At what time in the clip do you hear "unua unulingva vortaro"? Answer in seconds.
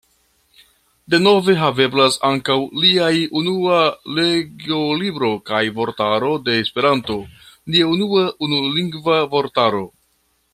7.99-9.85